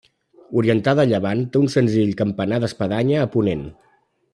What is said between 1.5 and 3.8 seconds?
té un senzill campanar d'espadanya a ponent.